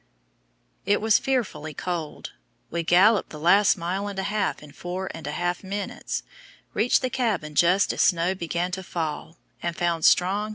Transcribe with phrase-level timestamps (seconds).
[0.83, 2.31] It was fearfully cold.
[2.71, 6.23] We galloped the last mile and a half in four and a half minutes,
[6.73, 10.43] reached the cabin just as the snow began to fall, and found strong, hot tea
[10.43, 10.49] ready.